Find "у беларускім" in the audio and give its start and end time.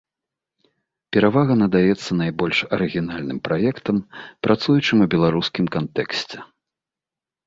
5.07-5.65